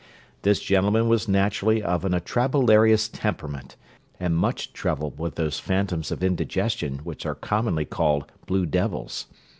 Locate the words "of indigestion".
6.09-7.01